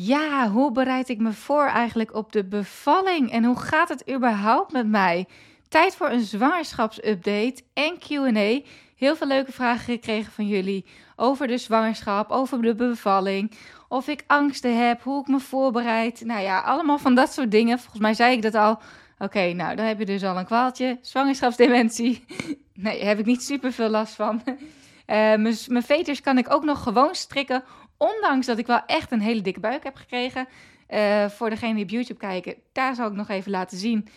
[0.00, 4.72] Ja, hoe bereid ik me voor eigenlijk op de bevalling en hoe gaat het überhaupt
[4.72, 5.26] met mij?
[5.68, 8.60] Tijd voor een zwangerschapsupdate en QA.
[8.96, 10.84] Heel veel leuke vragen gekregen van jullie
[11.16, 13.52] over de zwangerschap, over de bevalling,
[13.88, 16.24] of ik angsten heb, hoe ik me voorbereid.
[16.24, 17.78] Nou ja, allemaal van dat soort dingen.
[17.78, 18.78] Volgens mij zei ik dat al.
[19.18, 20.98] Oké, nou dan heb je dus al een kwaaltje.
[21.00, 22.24] Zwangerschapsdementie.
[22.74, 24.42] nee, heb ik niet super veel last van.
[24.46, 24.56] Uh,
[25.66, 27.64] mijn veters kan ik ook nog gewoon strikken
[27.98, 30.48] Ondanks dat ik wel echt een hele dikke buik heb gekregen.
[30.90, 34.08] Uh, voor degene die op YouTube kijken, daar zal ik nog even laten zien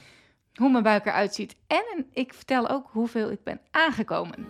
[0.53, 1.55] hoe mijn buik eruit ziet.
[1.67, 4.47] En ik vertel ook hoeveel ik ben aangekomen.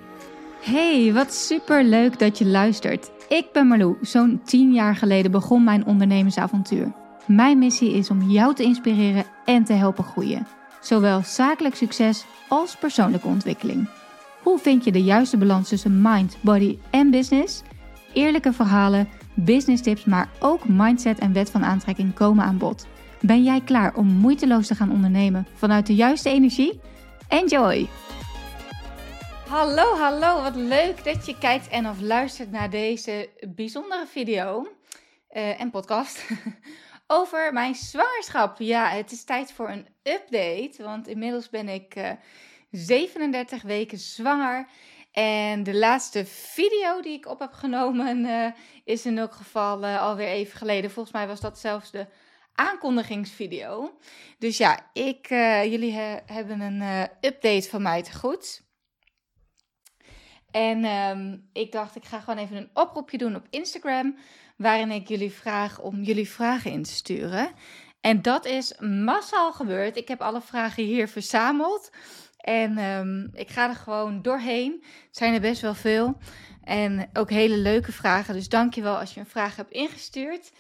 [0.62, 3.12] Hey, wat super leuk dat je luistert.
[3.30, 3.98] Ik ben Marlou.
[4.02, 6.94] Zo'n 10 jaar geleden begon mijn ondernemersavontuur.
[7.28, 10.48] Mijn missie is om jou te inspireren en te helpen groeien.
[10.82, 13.90] Zowel zakelijk succes als persoonlijke ontwikkeling.
[14.42, 17.62] Hoe vind je de juiste balans tussen mind, body en business?
[18.14, 22.88] Eerlijke verhalen business tips, maar ook mindset en wet van aantrekking komen aan bod.
[23.22, 26.80] Ben jij klaar om moeiteloos te gaan ondernemen vanuit de juiste energie?
[27.28, 27.88] Enjoy!
[29.48, 34.68] Hallo, hallo, wat leuk dat je kijkt en of luistert naar deze bijzondere video
[35.32, 36.26] uh, en podcast
[37.08, 38.60] over mijn zwangerschap.
[38.60, 42.18] Ja, het is tijd voor een update, want inmiddels ben ik uh, eh,
[42.72, 44.68] 37 weken zwanger.
[45.12, 48.48] En de laatste video die ik op heb genomen uh,
[48.84, 50.92] is in elk geval uh, alweer even geleden.
[50.92, 52.08] Volgens mij was dat zelfs de
[52.54, 53.98] aankondigingsvideo.
[54.38, 55.94] Dus ja, ik, uh, jullie
[56.26, 58.70] hebben een update van mij te goed.
[60.52, 64.18] En um, ik dacht, ik ga gewoon even een oproepje doen op Instagram.
[64.58, 67.52] Waarin ik jullie vraag om jullie vragen in te sturen.
[68.02, 69.98] En dat is massaal gebeurd.
[69.98, 71.90] Ik heb alle vragen hier verzameld.
[72.42, 74.84] En um, ik ga er gewoon doorheen.
[75.08, 76.18] Het zijn er best wel veel.
[76.64, 78.34] En ook hele leuke vragen.
[78.34, 80.52] Dus dankjewel als je een vraag hebt ingestuurd.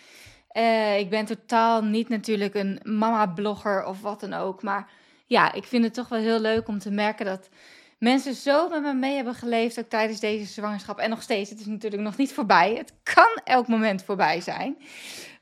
[0.53, 4.63] Uh, ik ben totaal niet natuurlijk een mama-blogger of wat dan ook.
[4.63, 4.89] Maar
[5.25, 7.49] ja, ik vind het toch wel heel leuk om te merken dat
[7.97, 9.79] mensen zo met me mee hebben geleefd.
[9.79, 10.99] Ook tijdens deze zwangerschap.
[10.99, 11.49] En nog steeds.
[11.49, 12.75] Het is natuurlijk nog niet voorbij.
[12.75, 14.77] Het kan elk moment voorbij zijn.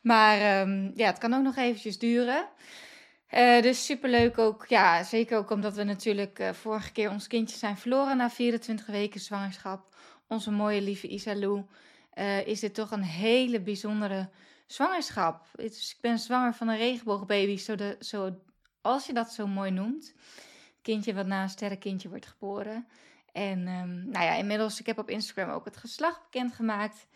[0.02, 2.48] Maar um, ja, het kan ook nog eventjes duren.
[3.34, 7.58] Uh, dus superleuk ook, ja, zeker ook omdat we natuurlijk uh, vorige keer ons kindje
[7.58, 9.96] zijn verloren na 24 weken zwangerschap.
[10.28, 11.64] Onze mooie lieve Isalou.
[12.14, 14.30] Uh, is dit toch een hele bijzondere
[14.66, 15.48] zwangerschap.
[15.56, 18.40] Dus ik ben zwanger van een regenboogbaby, zo de, zo,
[18.82, 20.14] als je dat zo mooi noemt.
[20.82, 22.88] Kindje wat na een sterrenkindje wordt geboren.
[23.32, 27.08] En um, nou ja, inmiddels, ik heb op Instagram ook het geslacht bekendgemaakt.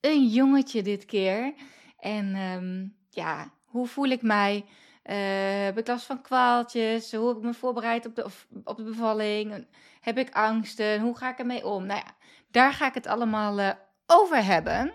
[0.00, 1.54] Een jongetje dit keer.
[1.98, 4.64] En um, ja, hoe voel ik mij?
[5.08, 7.12] Uh, heb ik last van kwaaltjes?
[7.12, 8.26] Hoe heb ik me voorbereid op de,
[8.64, 9.66] op de bevalling?
[10.00, 11.00] Heb ik angsten?
[11.00, 11.86] Hoe ga ik ermee om?
[11.86, 12.14] Nou ja,
[12.50, 13.70] daar ga ik het allemaal uh,
[14.06, 14.92] over hebben.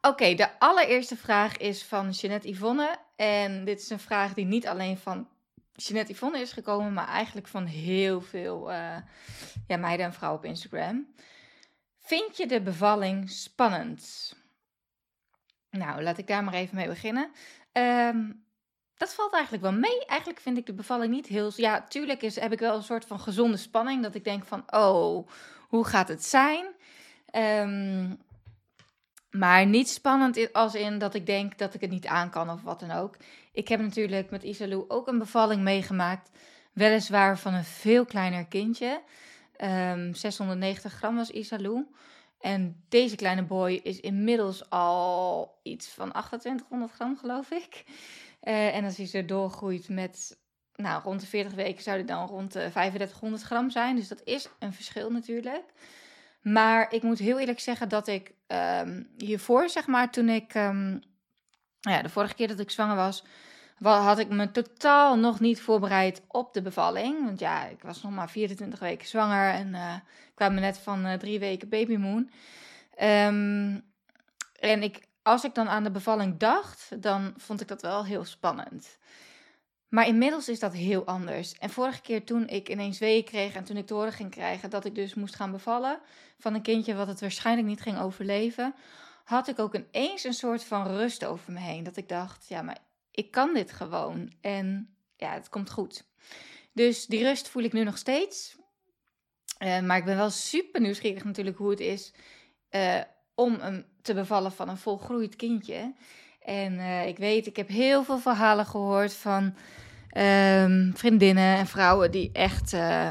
[0.00, 2.96] Oké, de allereerste vraag is van Jeanette Yvonne.
[3.16, 5.28] En dit is een vraag die niet alleen van
[5.72, 8.96] Jeanette Yvonne is gekomen, maar eigenlijk van heel veel uh,
[9.66, 11.14] meiden en vrouwen op Instagram.
[11.98, 14.34] Vind je de bevalling spannend?
[15.70, 17.30] Nou, laat ik daar maar even mee beginnen.
[17.72, 18.46] Um,
[18.98, 20.06] dat valt eigenlijk wel mee.
[20.06, 21.52] Eigenlijk vind ik de bevalling niet heel.
[21.56, 24.02] Ja, tuurlijk is, heb ik wel een soort van gezonde spanning.
[24.02, 25.28] Dat ik denk van, oh,
[25.68, 26.66] hoe gaat het zijn?
[27.32, 28.18] Um,
[29.30, 32.62] maar niet spannend als in dat ik denk dat ik het niet aan kan of
[32.62, 33.16] wat dan ook.
[33.52, 36.30] Ik heb natuurlijk met Isalou ook een bevalling meegemaakt.
[36.72, 39.00] Weliswaar van een veel kleiner kindje.
[39.60, 41.86] Um, ehm, 690 gram was Isalou.
[42.40, 47.84] En deze kleine boy is inmiddels al iets van 2800 gram, geloof ik.
[48.42, 50.38] Uh, en als hij zo doorgroeit met,
[50.74, 53.96] nou, rond de 40 weken zou hij dan rond de 3500 gram zijn.
[53.96, 55.64] Dus dat is een verschil natuurlijk.
[56.42, 61.02] Maar ik moet heel eerlijk zeggen dat ik um, hiervoor, zeg maar, toen ik, um,
[61.80, 63.24] ja, de vorige keer dat ik zwanger was,
[63.82, 67.24] had ik me totaal nog niet voorbereid op de bevalling.
[67.24, 69.94] Want ja, ik was nog maar 24 weken zwanger en uh,
[70.34, 72.30] kwam net van uh, drie weken babymoon.
[73.02, 73.84] Um,
[74.60, 78.24] en ik als ik dan aan de bevalling dacht, dan vond ik dat wel heel
[78.24, 78.98] spannend.
[79.88, 81.58] Maar inmiddels is dat heel anders.
[81.58, 84.70] En vorige keer toen ik ineens weeën kreeg en toen ik te horen ging krijgen
[84.70, 86.00] dat ik dus moest gaan bevallen
[86.38, 88.74] van een kindje wat het waarschijnlijk niet ging overleven,
[89.24, 91.84] had ik ook ineens een soort van rust over me heen.
[91.84, 92.78] Dat ik dacht, ja, maar
[93.10, 94.32] ik kan dit gewoon.
[94.40, 96.04] En ja, het komt goed.
[96.72, 98.56] Dus die rust voel ik nu nog steeds.
[99.58, 102.12] Uh, maar ik ben wel super nieuwsgierig natuurlijk hoe het is
[102.70, 103.00] uh,
[103.34, 105.94] om een te bevallen van een volgroeid kindje.
[106.42, 109.54] En uh, ik weet, ik heb heel veel verhalen gehoord van
[110.16, 113.10] um, vriendinnen en vrouwen die echt uh,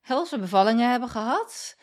[0.00, 1.76] helse bevallingen hebben gehad.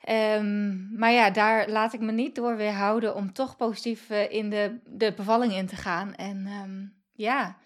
[0.00, 4.50] Ehm, maar ja, daar laat ik me niet door weerhouden om toch positief eh, in
[4.50, 6.14] de, de bevalling in te gaan.
[6.14, 7.56] En ehm, ja,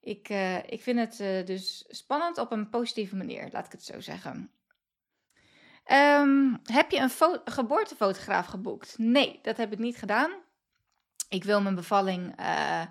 [0.00, 0.28] ik,
[0.66, 4.50] ik vind het dus spannend op een positieve manier, laat ik het zo zeggen.
[5.92, 8.98] Um, heb je een geboortefotograaf geboekt?
[8.98, 10.30] Nee, dat heb ik niet gedaan.
[11.28, 12.40] Ik wil mijn bevalling.
[12.40, 12.82] Uh,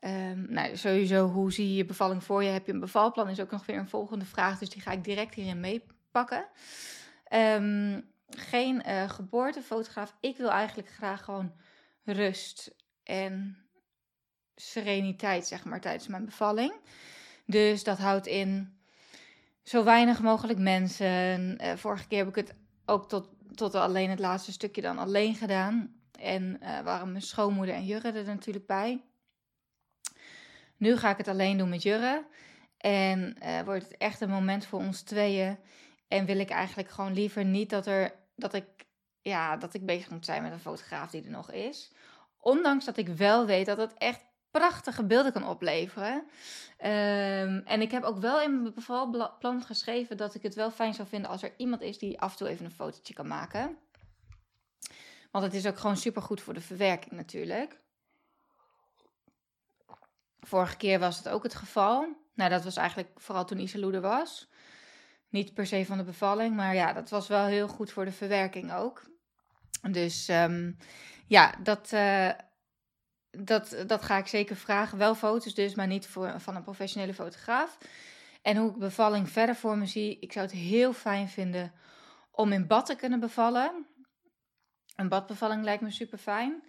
[0.00, 2.50] um, nou, sowieso, hoe zie je je bevalling voor je?
[2.50, 3.28] Heb je een bevalplan?
[3.28, 4.58] Is ook nog weer een volgende vraag.
[4.58, 6.46] Dus die ga ik direct hierin meepakken.
[7.32, 10.16] Um, geen uh, geboortefotograaf.
[10.20, 11.52] Ik wil eigenlijk graag gewoon
[12.04, 13.56] rust en
[14.54, 16.72] sereniteit, zeg maar, tijdens mijn bevalling.
[17.46, 18.77] Dus dat houdt in
[19.68, 21.58] zo weinig mogelijk mensen.
[21.64, 22.54] Uh, vorige keer heb ik het
[22.84, 25.94] ook tot, tot alleen het laatste stukje dan alleen gedaan.
[26.20, 29.04] En uh, waren mijn schoonmoeder en Jurre er natuurlijk bij.
[30.76, 32.26] Nu ga ik het alleen doen met Jurre.
[32.76, 35.58] En uh, wordt het echt een moment voor ons tweeën.
[36.08, 38.66] En wil ik eigenlijk gewoon liever niet dat, er, dat, ik,
[39.20, 41.92] ja, dat ik bezig moet zijn met een fotograaf die er nog is.
[42.40, 46.14] Ondanks dat ik wel weet dat het echt prachtige beelden kan opleveren.
[46.14, 50.94] Um, en ik heb ook wel in mijn bevalplan geschreven dat ik het wel fijn
[50.94, 53.78] zou vinden als er iemand is die af en toe even een fotootje kan maken.
[55.30, 57.80] Want het is ook gewoon super goed voor de verwerking natuurlijk.
[60.40, 62.16] Vorige keer was het ook het geval.
[62.34, 64.48] Nou, dat was eigenlijk vooral toen Isalou er was.
[65.28, 68.12] Niet per se van de bevalling, maar ja, dat was wel heel goed voor de
[68.12, 69.02] verwerking ook.
[69.90, 70.76] Dus um,
[71.26, 72.30] ja, dat, uh,
[73.30, 74.98] dat, dat ga ik zeker vragen.
[74.98, 77.78] Wel foto's dus, maar niet voor, van een professionele fotograaf.
[78.42, 80.18] En hoe ik bevalling verder voor me zie.
[80.20, 81.72] Ik zou het heel fijn vinden
[82.30, 83.86] om in bad te kunnen bevallen.
[84.96, 86.62] Een badbevalling lijkt me super fijn.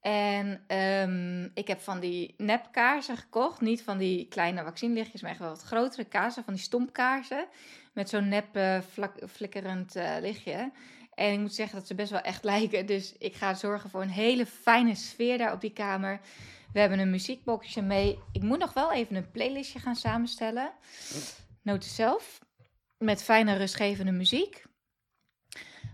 [0.00, 3.60] En um, ik heb van die nepkaarsen gekocht.
[3.60, 6.44] Niet van die kleine vaccinlichtjes, maar echt wel wat grotere kaarsen.
[6.44, 7.46] Van die stompkaarsen.
[7.92, 8.82] Met zo'n nep
[9.28, 10.72] flikkerend uh, lichtje.
[11.14, 12.86] En ik moet zeggen dat ze best wel echt lijken.
[12.86, 16.20] Dus ik ga zorgen voor een hele fijne sfeer daar op die kamer.
[16.72, 18.18] We hebben een muziekboxje mee.
[18.32, 20.72] Ik moet nog wel even een playlistje gaan samenstellen.
[21.62, 22.38] Noten zelf.
[22.98, 24.64] Met fijne rustgevende muziek.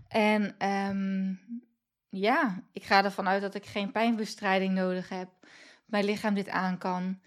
[0.07, 1.39] En um,
[2.09, 5.29] ja, ik ga ervan uit dat ik geen pijnbestrijding nodig heb.
[5.85, 7.21] Mijn lichaam dit aan kan.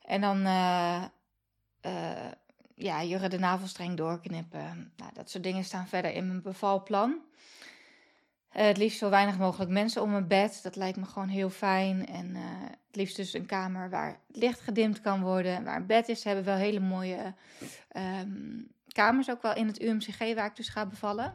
[0.00, 1.04] En dan uh,
[2.74, 4.92] ja, Jurre de navelstreng doorknippen.
[4.96, 7.10] Nou, dat soort dingen staan verder in mijn bevalplan.
[8.56, 10.60] Uh, het liefst zo weinig mogelijk mensen om mijn bed.
[10.62, 12.06] Dat lijkt me gewoon heel fijn.
[12.06, 12.40] En uh,
[12.86, 15.64] het liefst dus een kamer waar licht gedimd kan worden.
[15.64, 16.20] Waar een bed is.
[16.20, 17.34] Ze hebben wel hele mooie
[17.96, 21.34] um, kamers ook wel in het UMCG waar ik dus ga bevallen.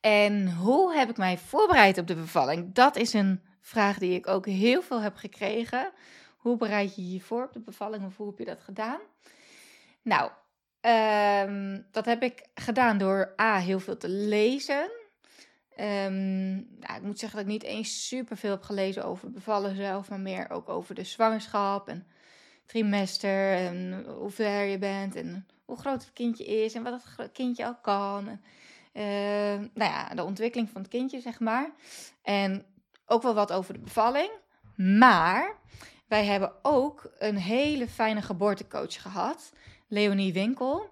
[0.00, 2.74] En hoe heb ik mij voorbereid op de bevalling?
[2.74, 5.92] Dat is een vraag die ik ook heel veel heb gekregen.
[6.36, 9.00] Hoe bereid je je voor op de bevalling of hoe heb je dat gedaan?
[10.08, 10.30] Nou,
[11.48, 14.90] um, dat heb ik gedaan door A, heel veel te lezen.
[15.80, 19.76] Um, nou, ik moet zeggen dat ik niet eens super veel heb gelezen over bevallen
[19.76, 22.06] zelf, maar meer ook over de zwangerschap en
[22.66, 27.32] trimester en hoe ver je bent en hoe groot het kindje is en wat het
[27.32, 28.28] kindje al kan.
[28.28, 28.40] En,
[29.02, 31.70] uh, nou ja, de ontwikkeling van het kindje, zeg maar.
[32.22, 32.66] En
[33.06, 34.30] ook wel wat over de bevalling.
[34.76, 35.56] Maar
[36.06, 39.52] wij hebben ook een hele fijne geboortecoach gehad.
[39.88, 40.90] Leonie Winkel.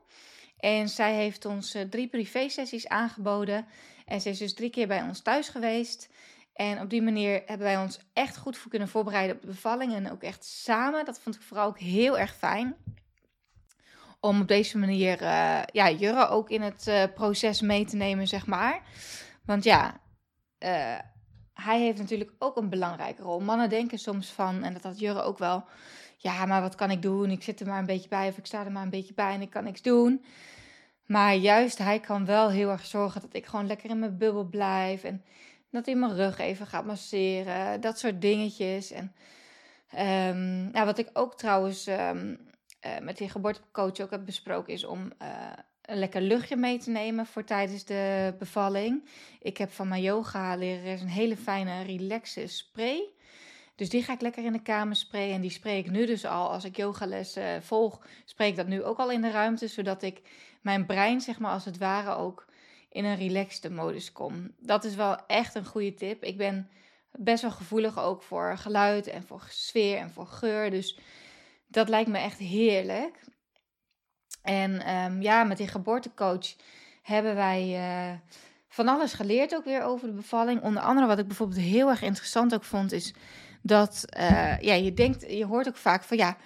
[0.58, 3.66] En zij heeft ons uh, drie privé-sessies aangeboden.
[4.06, 6.08] En ze is dus drie keer bij ons thuis geweest.
[6.52, 9.94] En op die manier hebben wij ons echt goed voor kunnen voorbereiden op de bevalling.
[9.94, 11.04] En ook echt samen.
[11.04, 12.76] Dat vond ik vooral ook heel erg fijn.
[14.20, 18.26] Om op deze manier uh, ja, Jurre ook in het uh, proces mee te nemen,
[18.26, 18.82] zeg maar.
[19.44, 20.00] Want ja,
[21.52, 23.40] hij heeft natuurlijk ook een belangrijke rol.
[23.40, 25.64] Mannen denken soms van, en dat had Jurre ook wel
[26.26, 27.30] ja, maar wat kan ik doen?
[27.30, 29.34] Ik zit er maar een beetje bij of ik sta er maar een beetje bij
[29.34, 30.24] en ik kan niks doen.
[31.06, 34.44] Maar juist hij kan wel heel erg zorgen dat ik gewoon lekker in mijn bubbel
[34.44, 35.04] blijf.
[35.04, 35.24] En
[35.70, 37.80] dat hij mijn rug even gaat masseren.
[37.80, 38.90] Dat soort dingetjes.
[38.90, 39.12] En
[40.72, 42.38] nou, wat ik ook trouwens um,
[42.86, 45.28] uh, met die geboortecoach ook heb besproken, is om uh,
[45.82, 49.08] een lekker luchtje mee te nemen voor tijdens de bevalling.
[49.40, 53.14] Ik heb van mijn yoga leren een hele fijne relaxe spray.
[53.76, 55.34] Dus die ga ik lekker in de kamer sprayen.
[55.34, 58.66] En die spray ik nu dus al, als ik yogales uh, volg, spreek ik dat
[58.66, 59.68] nu ook al in de ruimte.
[59.68, 60.22] Zodat ik
[60.60, 62.46] mijn brein, zeg maar als het ware, ook
[62.90, 64.54] in een relaxte modus kom.
[64.58, 66.22] Dat is wel echt een goede tip.
[66.22, 66.70] Ik ben
[67.10, 70.70] best wel gevoelig ook voor geluid en voor sfeer en voor geur.
[70.70, 70.98] Dus
[71.66, 73.20] dat lijkt me echt heerlijk.
[74.42, 76.54] En um, ja, met die geboortecoach
[77.02, 78.18] hebben wij uh,
[78.68, 80.62] van alles geleerd ook weer over de bevalling.
[80.62, 83.14] Onder andere wat ik bijvoorbeeld heel erg interessant ook vond, is
[83.66, 86.36] dat uh, ja, je denkt, je hoort ook vaak van ja,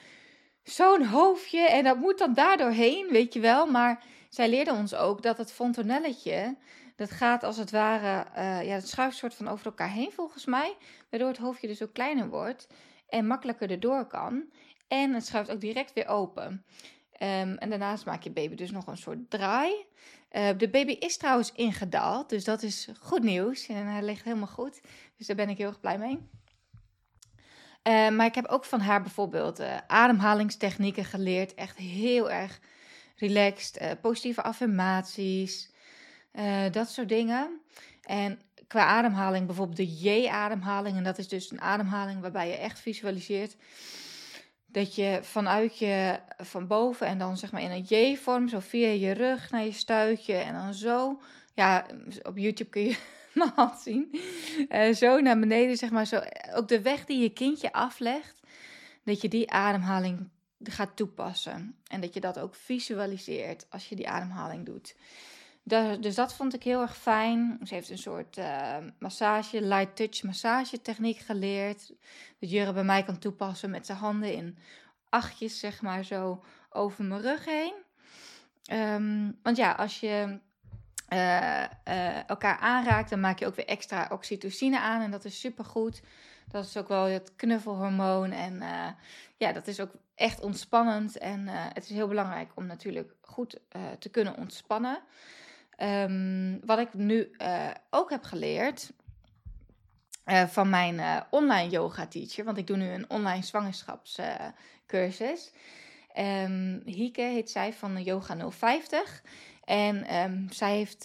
[0.63, 3.67] zo'n hoofdje en dat moet dan daardoorheen, weet je wel.
[3.67, 6.57] Maar zij leerde ons ook dat het fontanelletje,
[6.97, 10.47] dat gaat als het ware, uh, ja, het schuift soort van over elkaar heen volgens
[10.47, 10.77] mij.
[11.11, 12.69] Waardoor het hoofdje dus ook kleiner wordt
[13.09, 14.45] en makkelijker erdoor kan.
[14.89, 16.65] En het schuift ook direct weer open.
[17.13, 19.73] Ehm, en daarnaast maak je baby dus nog een soort draai.
[20.33, 23.67] Uh, de baby is trouwens ingedaald, dus dat is goed nieuws.
[23.67, 24.81] En hij ligt helemaal goed,
[25.17, 26.19] dus daar ben ik heel erg blij mee.
[27.89, 31.55] Uh, maar ik heb ook van haar bijvoorbeeld uh, ademhalingstechnieken geleerd.
[31.55, 32.61] Echt heel erg
[33.17, 34.01] relaxed.
[34.01, 35.71] positieve affirmaties.
[36.71, 37.61] dat soort dingen.
[38.03, 40.97] En qua ademhaling bijvoorbeeld de J-ademhaling.
[40.97, 43.57] En dat is dus een ademhaling waarbij je echt visualiseert
[44.73, 48.89] dat je vanuit je van boven en dan zeg maar in een J-vorm, zo via
[48.89, 51.21] je rug naar je stuitje en dan zo.
[51.55, 51.87] Ja,
[52.23, 52.97] op YouTube kun je
[53.35, 54.21] mijn hand zien.
[54.69, 56.07] Uh, zo naar beneden, zeg maar.
[56.07, 56.21] Zo,
[56.55, 58.41] ook de weg die je kindje aflegt,
[59.05, 60.29] dat je die ademhaling
[60.63, 61.77] gaat toepassen.
[61.87, 64.95] En dat je dat ook visualiseert als je die ademhaling doet
[66.01, 67.59] dus dat vond ik heel erg fijn.
[67.65, 71.93] Ze heeft een soort uh, massage, light touch massage techniek geleerd.
[72.39, 74.59] Dat Jurre bij mij kan toepassen met zijn handen in
[75.09, 77.75] achtjes, zeg maar, zo over mijn rug heen.
[78.73, 80.39] Um, want ja, als je
[81.13, 85.03] uh, uh, elkaar aanraakt, dan maak je ook weer extra oxytocine aan.
[85.03, 86.03] En dat is supergoed.
[86.49, 88.31] Dat is ook wel het knuffelhormoon.
[88.31, 88.87] En uh,
[89.37, 91.19] ja, dat is ook echt ontspannend.
[91.19, 93.61] En het is heel belangrijk om natuurlijk goed
[93.99, 95.03] te kunnen ontspannen.
[95.83, 98.93] Um, wat ik nu uh, ook heb geleerd
[100.27, 105.53] uh, van mijn uh, online yoga teacher, want ik doe nu een online zwangerschapscursus.
[106.19, 109.23] Um, Hieke heet zij van Yoga 050.
[109.71, 111.03] En um, zij, heeft,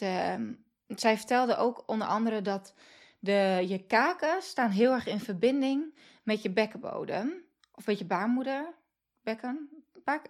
[0.87, 2.73] zij vertelde ook onder andere dat
[3.19, 7.43] de, je kaken staan heel erg in verbinding met je bekkenbodem.
[7.71, 8.73] Of met je baarmoeder.
[9.21, 9.69] Bekken?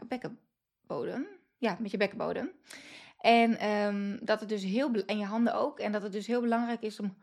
[0.07, 1.27] bekkenbodem.
[1.57, 2.51] Ja, met je bekkenbodem.
[3.19, 5.79] En um, dat het dus heel en je handen ook.
[5.79, 7.17] En dat het dus heel belangrijk is om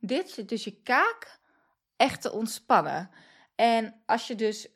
[0.00, 1.40] dit, dus je kaak,
[1.96, 3.10] echt te ontspannen.
[3.54, 4.68] En als je dus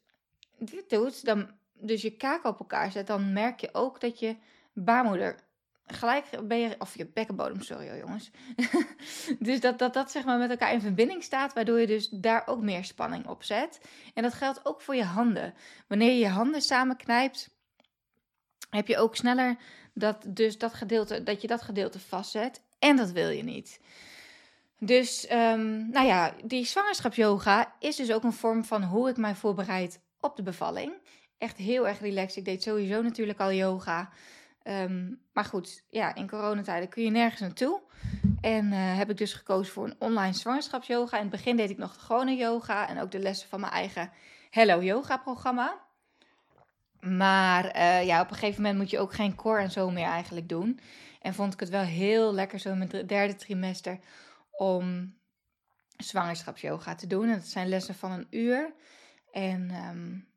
[0.58, 4.36] dit doet, dan dus je kaak op elkaar zet, dan merk je ook dat je
[4.72, 5.48] baarmoeder
[5.92, 8.30] gelijk ben je, of je bekkenbodem, sorry jongens.
[9.38, 12.42] dus dat, dat dat zeg maar met elkaar in verbinding staat, waardoor je dus daar
[12.46, 13.80] ook meer spanning op zet.
[14.14, 15.54] En dat geldt ook voor je handen.
[15.86, 17.50] Wanneer je je handen samenknijpt,
[18.70, 19.56] heb je ook sneller
[19.94, 22.62] dat, dus dat, gedeelte, dat je dat gedeelte vastzet.
[22.78, 23.80] En dat wil je niet.
[24.78, 29.34] Dus, um, nou ja, die zwangerschapsyoga is dus ook een vorm van hoe ik mij
[29.34, 30.92] voorbereid op de bevalling.
[31.38, 32.36] Echt heel erg relaxed.
[32.36, 34.10] Ik deed sowieso natuurlijk al yoga.
[34.64, 37.80] Um, maar goed, ja, in coronatijden kun je nergens naartoe.
[38.40, 41.16] En uh, heb ik dus gekozen voor een online zwangerschapsyoga.
[41.16, 43.72] In het begin deed ik nog de gewone yoga en ook de lessen van mijn
[43.72, 44.10] eigen
[44.50, 45.80] Hello Yoga programma.
[47.00, 50.06] Maar uh, ja, op een gegeven moment moet je ook geen core en zo meer
[50.06, 50.80] eigenlijk doen.
[51.20, 53.98] En vond ik het wel heel lekker zo in mijn derde trimester
[54.50, 55.14] om
[55.96, 57.28] zwangerschapsyoga te doen.
[57.28, 58.72] En dat zijn lessen van een uur.
[59.32, 60.28] En um,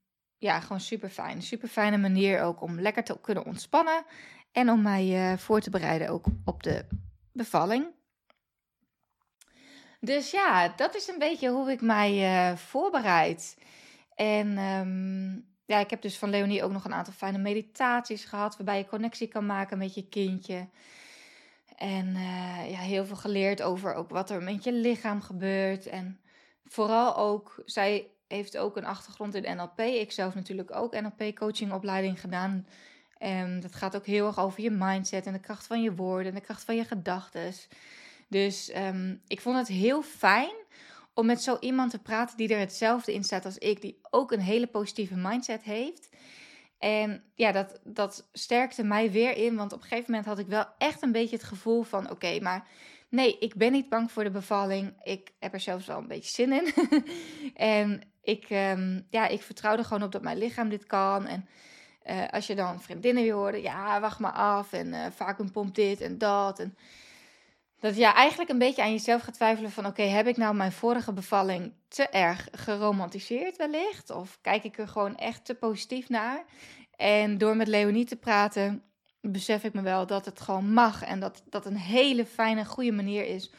[0.44, 1.42] ja, gewoon super fijn.
[1.42, 4.04] Super fijne manier ook om lekker te kunnen ontspannen.
[4.52, 6.86] En om mij uh, voor te bereiden ook op de
[7.32, 7.86] bevalling.
[10.00, 12.12] Dus ja, dat is een beetje hoe ik mij
[12.52, 13.58] uh, voorbereid.
[14.16, 18.56] En um, ja, ik heb dus van Leonie ook nog een aantal fijne meditaties gehad.
[18.56, 20.68] Waarbij je connectie kan maken met je kindje.
[21.76, 25.88] En uh, ja, heel veel geleerd over ook wat er met je lichaam gebeurt.
[25.88, 26.20] En
[26.66, 29.80] vooral ook, zij heeft ook een achtergrond in NLP.
[29.80, 32.68] Ik zelf natuurlijk ook NLP coachingopleiding gedaan.
[33.18, 36.28] En dat gaat ook heel erg over je mindset en de kracht van je woorden
[36.28, 37.54] en de kracht van je gedachten.
[38.28, 40.56] Dus um, ik vond het heel fijn
[41.13, 44.32] om met zo iemand te praten die er hetzelfde in staat als ik, die ook
[44.32, 46.10] een hele positieve mindset heeft.
[46.78, 50.48] En ja, dat, dat sterkte mij weer in, want op een gegeven moment had ik
[50.48, 52.68] wel echt een beetje het gevoel van: oké, maar
[53.10, 54.94] nee, ik ben niet bang voor de bevalling.
[55.04, 56.74] Ik heb er zelfs wel een beetje zin in.
[57.54, 61.27] en ik, um, ja, ik vertrouwde gewoon op dat mijn lichaam dit kan.
[61.27, 61.48] En
[62.06, 64.74] uh, als je dan vriendinnen weer hoorde, ja, wacht maar af.
[64.74, 66.60] En uh, vaak een pomp dit en dat.
[66.60, 66.77] En
[67.80, 69.86] dat je eigenlijk een beetje aan jezelf gaat twijfelen van...
[69.86, 74.10] oké, heb ik nou mijn vorige bevalling te erg geromantiseerd wellicht?
[74.10, 76.44] Of kijk ik er gewoon echt te positief naar?
[76.96, 78.84] En door met Leonie te praten
[79.22, 81.03] besef ik me wel dat het gewoon mag...
[81.03, 83.51] en dat dat een hele fijne, goede manier is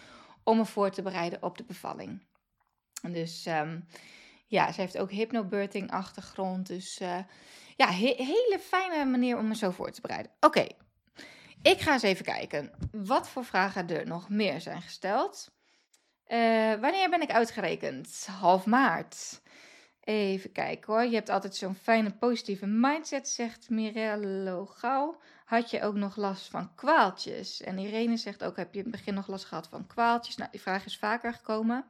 [0.43, 2.23] om me voor te bereiden op de bevalling.
[3.03, 3.85] Dus um,
[4.55, 6.67] ja, ze heeft ook hypnobirthing achtergrond.
[6.67, 7.19] Dus uh,
[7.77, 10.33] ja, he hele fijne manier om me zo voor te bereiden.
[10.41, 10.67] Oké,
[11.63, 15.53] ik ga eens even kijken wat voor vragen er nog meer zijn gesteld.
[16.27, 16.39] Uh,
[16.75, 18.27] wanneer ben ik uitgerekend?
[18.31, 19.43] Half maart.
[20.01, 21.05] Even kijken hoor.
[21.05, 25.21] Je hebt altijd zo'n fijne positieve mindset, zegt Mirello Gauw.
[25.45, 27.61] had je ook nog last van kwaaltjes?
[27.61, 30.37] En Irene zegt ook, heb je in het begin nog last gehad van kwaaltjes?
[30.37, 31.85] Nou, die vraag is vaker gekomen.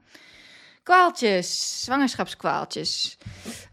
[0.85, 3.19] Kwaaltjes, zwangerschapskwaaltjes.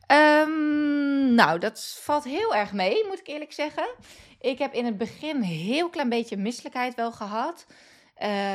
[0.08, 3.88] Um, nou, dat valt heel erg mee, moet ik eerlijk zeggen.
[4.40, 7.66] Ik heb in het begin heel klein beetje misselijkheid wel gehad.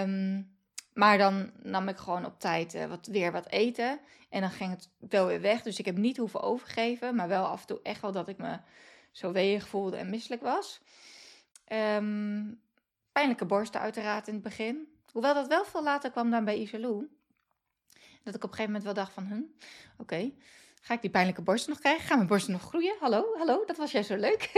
[0.01, 0.55] Um,
[0.93, 4.01] maar dan nam ik gewoon op tijd uh, wat, weer wat eten.
[4.29, 5.63] En dan ging het wel weer weg.
[5.63, 7.15] Dus ik heb niet hoeven overgeven.
[7.15, 8.59] Maar wel af en toe echt wel dat ik me
[9.13, 10.81] zo weeg voelde en misselijk was.
[11.73, 12.61] Um,
[13.13, 14.89] pijnlijke borsten uiteraard in het begin.
[15.13, 17.16] Hoewel dat wel veel later kwam dan bij Isalou.
[18.27, 19.41] Dat ik op een gegeven moment wel dacht van, hm,
[20.03, 20.33] oké,
[20.81, 22.07] ga ik die pijnlijke borsten nog krijgen?
[22.07, 22.95] Gaan mijn borsten nog groeien?
[23.01, 24.51] Hallo, hallo, dat was jij zo leuk.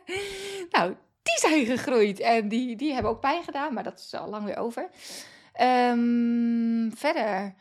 [0.70, 4.28] nou, die zijn gegroeid en die, die hebben ook pijn gedaan, maar dat is al
[4.28, 4.88] lang weer over.
[5.60, 7.54] Um, verder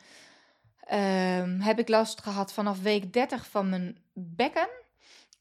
[0.91, 4.67] um, heb ik last gehad vanaf week 30 van mijn bekken.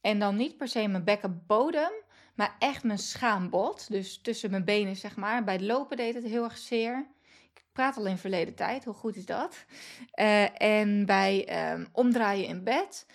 [0.01, 1.91] En dan niet per se mijn bekkenbodem,
[2.35, 3.89] maar echt mijn schaambod.
[3.89, 5.43] Dus tussen mijn benen, zeg maar.
[5.43, 7.07] Bij het lopen deed het heel erg zeer.
[7.75, 9.65] Praat al in verleden tijd, hoe goed is dat?
[10.15, 13.05] Uh, en bij um, omdraaien in bed.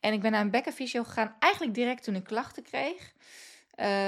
[0.00, 3.12] En ik ben naar een bekkenfysio gegaan, eigenlijk direct toen ik klachten kreeg.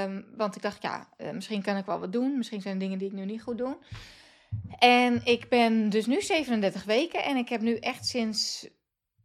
[0.04, 2.36] Um, want ik dacht, ja, uh, misschien kan ik wel wat doen.
[2.36, 3.76] Misschien zijn er dingen die ik nu niet goed doe.
[4.78, 8.68] En ik ben dus nu 37 weken en ik heb nu echt sinds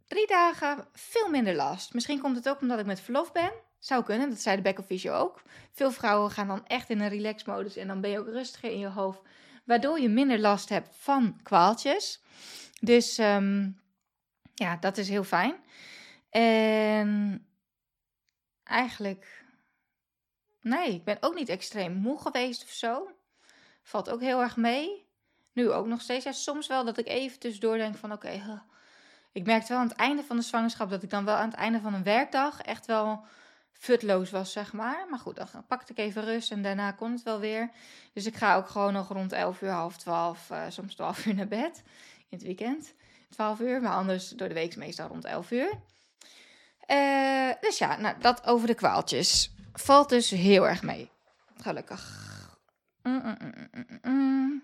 [0.08, 1.94] drie dagen veel minder last.
[1.94, 3.52] Misschien komt het ook omdat ik met verlof ben.
[3.80, 5.42] Zou kunnen, dat zei de back officio ook.
[5.72, 8.80] Veel vrouwen gaan dan echt in een relax-modus en dan ben je ook rustiger in
[8.80, 9.22] je hoofd.
[9.64, 12.22] Waardoor je minder last hebt van kwaaltjes.
[12.80, 13.82] Dus um,
[14.54, 15.56] ja, dat is heel fijn.
[16.30, 17.48] En
[18.64, 19.46] eigenlijk,
[20.62, 23.12] nee, ik ben ook niet extreem moe geweest of zo.
[23.84, 25.08] Valt ook heel erg mee.
[25.54, 26.44] Nu ook nog steeds.
[26.44, 28.62] Soms wel dat ik even tussendoor denk van oké.
[29.32, 31.58] Ik merkte wel aan het einde van de zwangerschap dat ik dan wel aan het
[31.58, 33.26] einde van een werkdag echt wel
[33.74, 35.06] futloos was, zeg maar.
[35.10, 37.70] Maar goed, dan pakte ik even rust en daarna kon het wel weer.
[38.14, 41.36] Dus ik ga ook gewoon nog rond 11 uur, half 12, uh, soms 12 uur
[41.36, 41.84] naar bed.
[42.18, 42.94] In het weekend
[43.30, 45.72] 12 uur, maar anders door de week meestal rond 11 uur.
[46.88, 49.54] Uh, dus ja, nou, dat over de kwaaltjes.
[49.74, 51.10] Valt dus heel erg mee.
[51.58, 52.32] Gelukkig.
[53.04, 53.70] Mm, mm,
[54.02, 54.64] mm,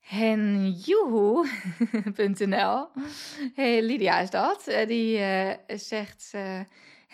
[0.00, 2.88] Henjoehoe.nl.
[3.54, 4.66] Hey, Lydia is dat.
[4.66, 5.20] Eh, die
[5.66, 6.32] zegt: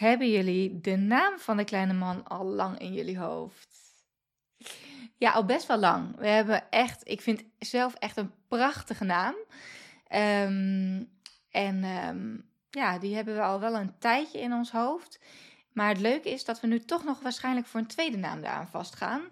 [0.03, 3.69] Hebben jullie de naam van de kleine man al lang in jullie hoofd?
[5.17, 6.17] Ja, al best wel lang.
[6.17, 9.35] We hebben echt, ik vind zelf echt een prachtige naam.
[10.45, 11.11] Um,
[11.51, 15.21] en um, ja, die hebben we al wel een tijdje in ons hoofd.
[15.73, 18.69] Maar het leuke is dat we nu toch nog waarschijnlijk voor een tweede naam daaraan
[18.69, 19.23] vastgaan.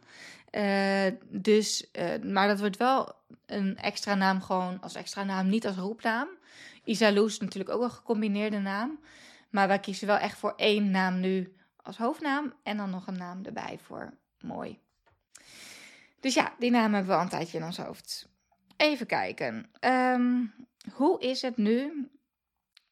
[0.50, 3.14] Uh, dus, uh, maar dat wordt wel
[3.46, 6.28] een extra naam gewoon als extra naam, niet als roepnaam.
[6.84, 8.98] Isalou is natuurlijk ook een gecombineerde naam.
[9.50, 12.54] Maar wij kiezen wel echt voor één naam nu als hoofdnaam.
[12.62, 14.78] En dan nog een naam erbij voor mooi.
[16.20, 18.28] Dus ja, die naam hebben we al een tijdje in ons hoofd.
[18.76, 19.70] Even kijken.
[19.80, 20.54] Um,
[20.92, 22.10] hoe is het nu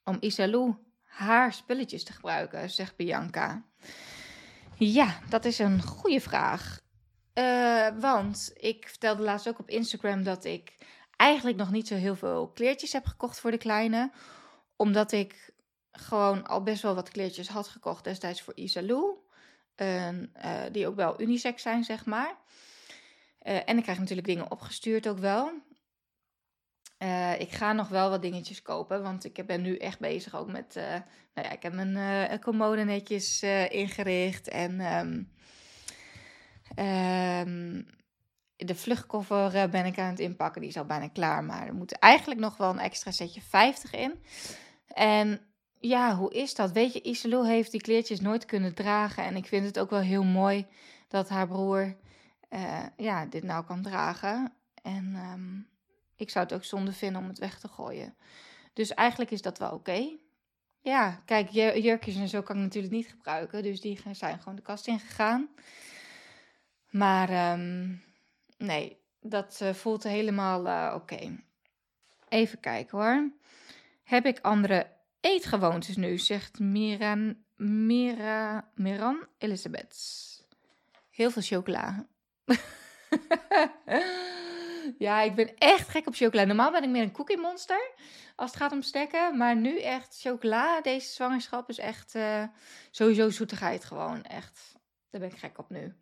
[0.05, 3.65] om Isalou haar spulletjes te gebruiken, zegt Bianca.
[4.75, 6.81] Ja, dat is een goede vraag.
[7.35, 10.77] Uh, want ik vertelde laatst ook op Instagram dat ik
[11.17, 14.13] eigenlijk nog niet zo heel veel kleertjes heb gekocht voor de kleine.
[14.77, 15.53] Omdat ik
[15.99, 19.17] gewoon al best wel wat kleertjes had gekocht destijds voor Isalou.
[19.77, 20.09] Uh,
[20.73, 22.37] die ook wel unisex zijn, zeg maar.
[23.43, 25.51] Uh, en ik krijg natuurlijk dingen opgestuurd ook wel.
[26.99, 30.53] Uh, ik ga nog wel wat dingetjes kopen, want ik ben nu echt bezig ook
[30.53, 30.75] met...
[31.35, 34.81] Nou ja, ik heb mijn commode netjes ingericht en...
[34.81, 35.33] Um,
[36.85, 37.87] um,
[38.57, 41.45] de vluchtkoffer ben ik aan het inpakken, die is al bijna klaar.
[41.45, 44.23] Maar er moet eigenlijk nog wel een extra setje 50 in.
[44.87, 45.41] En
[45.81, 46.73] ja, hoe is dat?
[46.73, 49.25] Weet je, Iselou heeft die kleertjes nooit kunnen dragen.
[49.25, 50.67] En ik vind het ook wel heel mooi
[51.09, 51.97] dat haar broer
[52.97, 54.53] ja, dit nou kan dragen.
[54.83, 55.15] En...
[55.33, 55.69] Um,
[56.19, 58.15] ik zou het ook zonde vinden om het weg te gooien.
[58.73, 60.17] Dus eigenlijk is dat wel oké.
[60.81, 63.63] Ja, kijk, jurkjes en zo kan ik natuurlijk niet gebruiken.
[63.63, 65.49] Dus die zijn gewoon de kast ingegaan.
[66.91, 68.03] Maar um,
[68.57, 71.41] nee, dat uh, voelt helemaal uh, oké.
[72.29, 73.31] Even kijken hoor.
[74.03, 74.87] Heb ik andere
[75.21, 76.19] eetgewoontes nu?
[76.19, 79.97] Zegt Miran, Mira, Miran Elisabeth.
[81.11, 82.07] Heel veel chocola.
[84.99, 86.45] Ja, ik ben echt gek op chocola.
[86.45, 87.93] Normaal ben ik meer een cookie monster
[88.37, 89.37] als het gaat om stekken.
[89.37, 92.45] Maar nu echt chocola, deze zwangerschap is echt uh,
[92.91, 94.23] sowieso zoetigheid gewoon.
[94.23, 94.75] Echt,
[95.11, 95.97] daar ben ik gek op nu.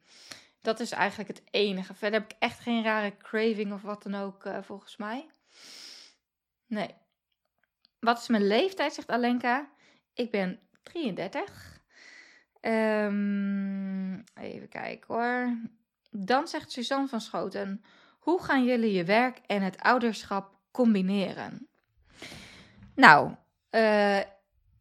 [0.61, 1.95] Dat is eigenlijk het enige.
[1.95, 5.27] Verder heb ik echt geen rare craving of wat dan ook, uh, volgens mij.
[6.67, 6.95] Nee.
[8.07, 9.69] Wat is mijn leeftijd, zegt Alenka.
[10.15, 11.81] Ik ben 33.
[12.61, 15.57] Ehm, even kijken hoor.
[16.11, 17.85] Dan zegt Suzanne van Schoten:
[18.19, 21.69] Hoe gaan jullie je werk en het ouderschap combineren?
[22.95, 23.35] Nou,
[23.71, 24.19] uh,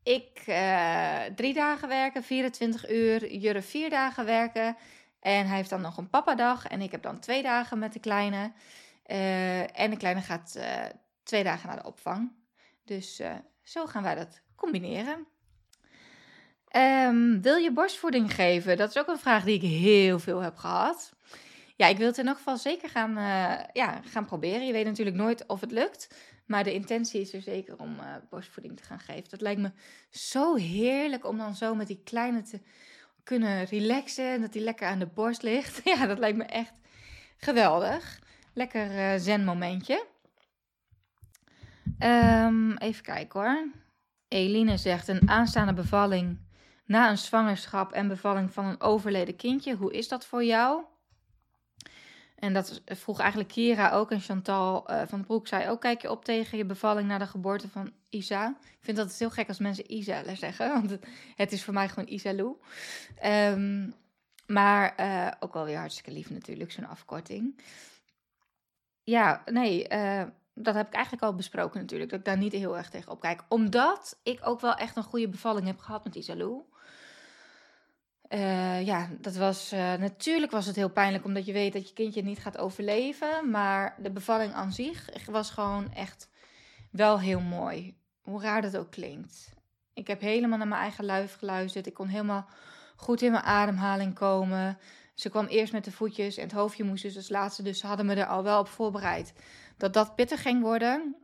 [0.03, 3.33] ik uh, drie dagen werken, 24 uur.
[3.35, 4.77] Jurre vier dagen werken.
[5.19, 6.67] En hij heeft dan nog een papadag.
[6.67, 8.51] En ik heb dan twee dagen met de kleine.
[9.07, 10.59] Uh, en de kleine gaat
[11.23, 12.43] twee dagen naar de opvang.
[12.85, 13.21] Dus
[13.63, 15.27] zo gaan wij dat combineren.
[16.75, 18.77] Um, wil je borstvoeding geven?
[18.77, 21.13] Dat is ook een vraag die ik heel veel heb gehad.
[21.75, 24.65] Ja, ik wil het in elk geval zeker gaan, uh, ja, gaan proberen.
[24.65, 26.15] Je weet natuurlijk nooit of het lukt.
[26.45, 29.29] Maar de intentie is er zeker om uh, borstvoeding te gaan geven.
[29.29, 29.71] Dat lijkt me
[30.09, 32.59] zo heerlijk om dan zo met die kleine te
[33.23, 34.31] kunnen relaxen.
[34.31, 35.81] En dat die lekker aan de borst ligt.
[35.93, 36.79] Ja, dat lijkt me echt
[37.37, 38.19] geweldig.
[38.53, 40.05] Lekker zen momentje.
[41.99, 43.67] Um, even kijken hoor.
[44.27, 46.37] Eline zegt een aanstaande bevalling
[46.85, 49.75] na een zwangerschap en bevalling van een overleden kindje.
[49.75, 50.83] Hoe is dat voor jou?
[52.35, 54.11] En dat vroeg eigenlijk Kira ook.
[54.11, 57.27] En Chantal uh, van Broek zei ook: kijk je op tegen je bevalling na de
[57.27, 58.57] geboorte van Isa.
[58.61, 60.69] Ik vind dat het heel gek als mensen Isa zeggen.
[60.81, 60.97] Want
[61.35, 62.55] het, is voor mij gewoon Isalou.
[63.25, 63.93] Um,
[64.47, 67.59] maar uh, ook wel weer hartstikke lief natuurlijk, zo'n afkorting.
[69.03, 70.23] Ja, nee, uh,
[70.55, 72.09] dat heb ik eigenlijk al besproken natuurlijk.
[72.09, 73.43] Dat ik daar niet heel erg tegen op kijk.
[73.47, 76.63] Omdat ik ook wel echt een goede bevalling heb gehad met Isalou.
[78.29, 79.73] Uh, ja, dat was.
[79.73, 83.49] Uh, natuurlijk was het heel pijnlijk omdat je weet dat je kindje niet gaat overleven.
[83.49, 86.29] Maar de bevalling aan zich was gewoon echt
[86.91, 87.97] wel heel mooi.
[88.21, 89.53] Hoe raar dat ook klinkt.
[89.93, 91.87] Ik heb helemaal naar mijn eigen luif geluisterd.
[91.87, 92.47] Ik kon helemaal
[92.95, 94.77] goed in mijn ademhaling komen.
[95.13, 97.63] Ze kwam eerst met de voetjes en het hoofdje moest dus als laatste.
[97.63, 99.33] Dus ze hadden me er al wel op voorbereid
[99.77, 101.15] dat dat pittig ging worden.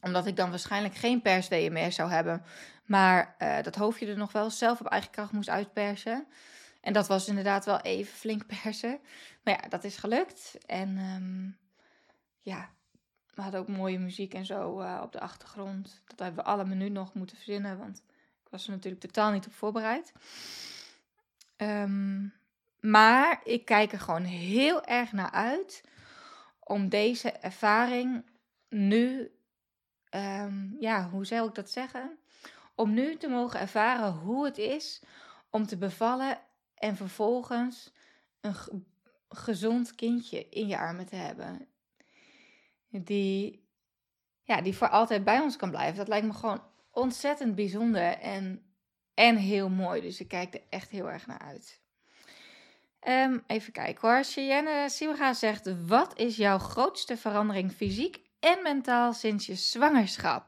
[0.00, 2.42] Omdat ik dan waarschijnlijk geen persweeën meer zou hebben.
[2.84, 6.26] Maar uh, dat hoofdje er nog wel zelf op eigen kracht moest uitpersen.
[6.80, 8.98] En dat was inderdaad wel even flink persen.
[9.42, 10.58] Maar ja, dat is gelukt.
[10.66, 11.58] En um,
[12.40, 12.70] ja,
[13.34, 16.02] we hadden ook mooie muziek en zo uh, op de achtergrond.
[16.06, 17.78] Dat hebben we alle minuut nog moeten verzinnen.
[17.78, 18.02] Want
[18.44, 20.12] ik was er natuurlijk totaal niet op voorbereid.
[21.56, 22.34] Um,
[22.80, 25.82] maar ik kijk er gewoon heel erg naar uit
[26.64, 28.24] om deze ervaring
[28.68, 29.34] nu,
[30.10, 32.18] um, ja, hoe zou ik dat zeggen?
[32.74, 35.02] Om nu te mogen ervaren hoe het is
[35.50, 36.40] om te bevallen
[36.74, 37.92] en vervolgens
[38.40, 38.54] een
[39.28, 41.68] gezond kindje in je armen te hebben.
[42.88, 43.68] Die,
[44.42, 45.96] ja, die voor altijd bij ons kan blijven.
[45.96, 48.74] Dat lijkt me gewoon ontzettend bijzonder en,
[49.14, 50.00] en heel mooi.
[50.00, 51.83] Dus ik kijk er echt heel erg naar uit.
[53.08, 54.24] Um, even kijken hoor.
[54.24, 60.46] Cheyenne Siwaga zegt: Wat is jouw grootste verandering fysiek en mentaal sinds je zwangerschap?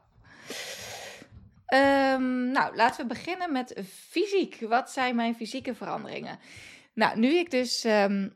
[1.73, 4.59] Um, nou, laten we beginnen met fysiek.
[4.59, 6.39] Wat zijn mijn fysieke veranderingen?
[6.93, 8.33] Nou, nu ik dus um,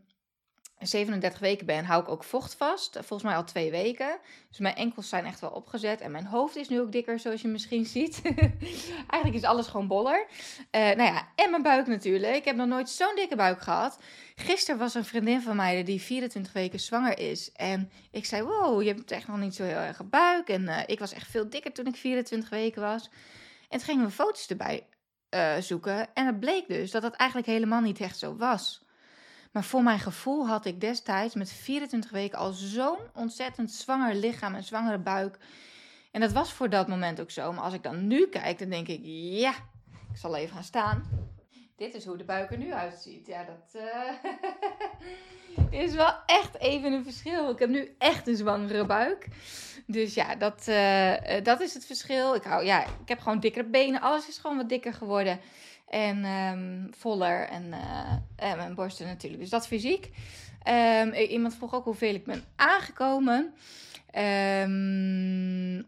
[0.81, 2.93] 37 weken ben, hou ik ook vocht vast.
[2.93, 4.19] Volgens mij al twee weken.
[4.49, 6.01] Dus mijn enkels zijn echt wel opgezet.
[6.01, 8.21] En mijn hoofd is nu ook dikker, zoals je misschien ziet.
[9.11, 10.27] Eigenlijk is alles gewoon boller.
[10.71, 12.35] Uh, nou ja, en mijn buik natuurlijk.
[12.35, 13.99] Ik heb nog nooit zo'n dikke buik gehad.
[14.35, 17.51] Gisteren was een vriendin van mij die 24 weken zwanger is.
[17.51, 20.49] En ik zei, wow, je hebt echt nog niet zo heel erg buik.
[20.49, 23.09] En uh, ik was echt veel dikker toen ik 24 weken was.
[23.69, 24.87] En toen gingen we foto's erbij
[25.35, 26.13] uh, zoeken.
[26.13, 28.81] En het bleek dus dat dat eigenlijk helemaal niet echt zo was.
[29.51, 34.55] Maar voor mijn gevoel had ik destijds met 24 weken al zo'n ontzettend zwanger lichaam
[34.55, 35.37] en zwangere buik.
[36.11, 37.51] En dat was voor dat moment ook zo.
[37.51, 39.53] Maar als ik dan nu kijk, dan denk ik, ja,
[40.11, 41.29] ik zal even gaan staan.
[41.75, 43.27] Dit is hoe de buik er nu uitziet.
[43.27, 44.11] Ja, dat uh,
[45.83, 47.49] is wel echt even een verschil.
[47.49, 49.27] Ik heb nu echt een zwangere buik.
[49.85, 52.35] Dus ja, dat, uh, dat is het verschil.
[52.35, 54.01] Ik, hou, ja, ik heb gewoon dikkere benen.
[54.01, 55.39] Alles is gewoon wat dikker geworden.
[55.91, 59.41] En um, voller en, uh, en mijn borsten natuurlijk.
[59.41, 60.09] Dus dat fysiek.
[60.67, 63.53] Um, iemand vroeg ook hoeveel ik ben aangekomen.
[64.15, 65.85] Um,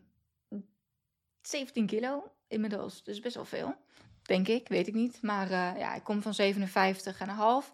[1.41, 3.03] 17 kilo inmiddels.
[3.03, 3.75] Dus best wel veel.
[4.21, 5.21] Denk ik, weet ik niet.
[5.21, 7.71] Maar uh, ja, ik kom van 57,5.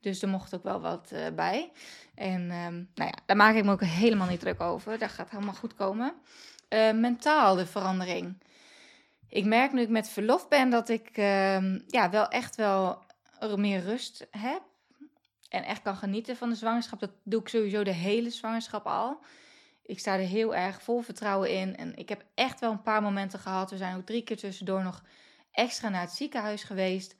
[0.00, 1.70] Dus er mocht ook wel wat uh, bij.
[2.14, 4.98] En nou ja, daar maak ik me ook helemaal niet druk over.
[4.98, 6.14] Dat gaat helemaal goed komen.
[6.94, 8.36] Mentaal de verandering
[9.28, 13.06] ik merk nu ik met verlof ben dat ik uh, ja, wel echt wel
[13.56, 14.62] meer rust heb.
[15.48, 17.00] En echt kan genieten van de zwangerschap.
[17.00, 19.20] Dat doe ik sowieso de hele zwangerschap al.
[19.82, 21.76] Ik sta er heel erg vol vertrouwen in.
[21.76, 23.70] En ik heb echt wel een paar momenten gehad.
[23.70, 25.02] We zijn ook drie keer tussendoor nog
[25.50, 27.16] extra naar het ziekenhuis geweest.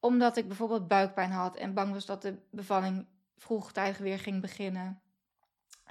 [0.00, 5.00] Omdat ik bijvoorbeeld buikpijn had en bang was dat de bevalling vroegtijdig weer ging beginnen.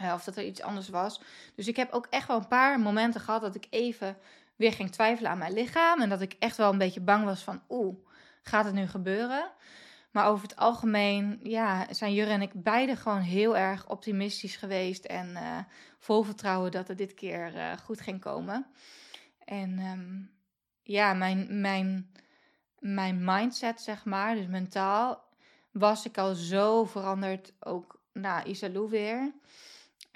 [0.02, 1.22] Uh, of dat er iets anders was.
[1.56, 4.18] Dus ik heb ook echt wel een paar momenten gehad dat ik even
[4.62, 6.02] weer ging twijfelen aan mijn lichaam.
[6.02, 7.96] En dat ik echt wel een beetje bang was van, oeh,
[8.42, 9.52] gaat het nu gebeuren.
[10.12, 15.06] Maar over het algemeen ja, zijn Jurre en ik beide gewoon heel erg optimistisch geweest.
[15.06, 15.58] En uh,
[16.00, 18.66] vol vertrouwen dat het dit keer uh, goed ging komen.
[19.46, 20.32] En um,
[20.84, 22.12] ja, mijn, mijn,
[22.80, 25.24] mijn mindset, zeg maar, dus mentaal,
[25.72, 27.54] was ik al zo veranderd.
[27.60, 29.34] Ook na Isalou weer.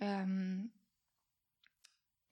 [0.03, 0.71] Um,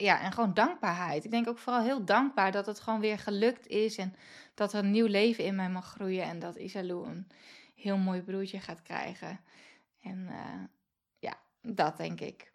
[0.03, 1.25] ja, en gewoon dankbaarheid.
[1.25, 3.97] Ik denk ook vooral heel dankbaar dat het gewoon weer gelukt is.
[3.97, 4.15] En
[4.53, 6.23] dat er een nieuw leven in mij mag groeien.
[6.23, 7.27] En dat Isalou een
[7.75, 9.39] heel mooi broertje gaat krijgen.
[10.01, 10.63] En uh,
[11.19, 12.51] ja, dat denk ik.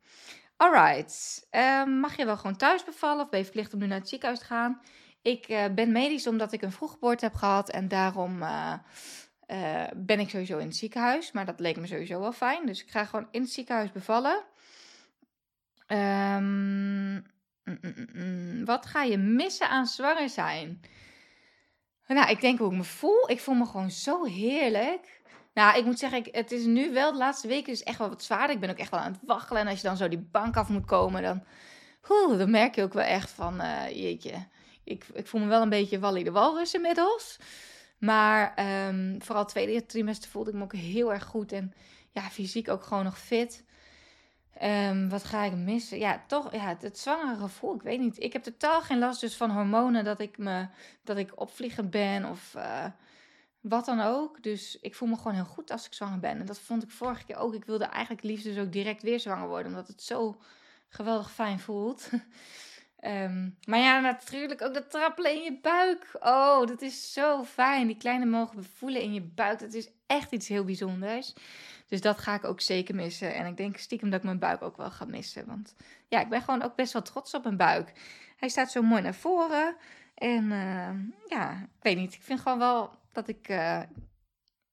[0.56, 1.46] Alright.
[1.50, 4.08] Uh, mag je wel gewoon thuis bevallen of ben je verplicht om nu naar het
[4.08, 4.80] ziekenhuis te gaan?
[5.22, 7.70] Ik uh, ben medisch omdat ik een vroeggeboorte heb gehad.
[7.70, 8.74] En daarom uh,
[9.96, 11.32] ben ik sowieso in het ziekenhuis.
[11.32, 12.66] Maar dat leek me sowieso wel fijn.
[12.66, 14.44] Dus ik ga gewoon in het ziekenhuis bevallen.
[15.86, 17.24] Um,
[18.64, 20.80] Wat ga je missen aan zwanger zijn?
[22.06, 23.30] Nou, ik denk hoe ik me voel.
[23.30, 25.20] Ik voel me gewoon zo heerlijk.
[25.54, 28.22] Nou, ik moet zeggen, het is nu wel de laatste weken dus echt wel wat
[28.22, 28.54] zwaarder.
[28.54, 29.62] Ik ben ook echt wel aan het waggelen.
[29.62, 31.44] En als je dan zo die bank af moet komen, dan,
[32.38, 34.46] dan merk je ook wel echt van, uh, jeetje,
[34.84, 37.38] ik, ik voel me wel een beetje Wally de Walrus inmiddels.
[37.98, 41.52] Maar um, vooral het tweede trimester voelde ik me ook heel erg goed.
[41.52, 41.72] En
[42.10, 43.64] ja, fysiek ook gewoon nog fit.
[44.62, 45.98] Um, wat ga ik missen?
[45.98, 47.74] Ja, toch ja, het, zwangere gevoel.
[47.74, 48.22] Ik weet niet.
[48.22, 50.66] Ik heb totaal geen last dus van hormonen dat ik, me,
[51.04, 52.84] dat ik opvliegend ben of uh,
[53.60, 54.42] wat dan ook.
[54.42, 56.38] Dus ik voel me gewoon heel goed als ik zwanger ben.
[56.38, 57.54] En dat vond ik vorige keer ook.
[57.54, 60.40] Ik wilde eigenlijk liefst dus ook direct weer zwanger worden, omdat het zo
[60.88, 62.08] geweldig fijn voelt.
[63.00, 66.10] um, maar ja, natuurlijk ook dat trappelen in je buik.
[66.20, 67.86] Oh, dat is zo fijn.
[67.86, 69.58] Die kleine mogen voelen in je buik.
[69.58, 71.34] Dat is echt iets heel bijzonders.
[71.88, 73.34] Dus dat ga ik ook zeker missen.
[73.34, 75.46] En ik denk stiekem dat ik mijn buik ook wel ga missen.
[75.46, 75.74] Want
[76.08, 77.92] ja, ik ben gewoon ook best wel trots op mijn buik.
[78.36, 79.76] Hij staat zo mooi naar voren.
[80.14, 80.90] En uh,
[81.26, 82.14] ja, ik weet niet.
[82.14, 83.82] Ik vind gewoon wel dat ik uh,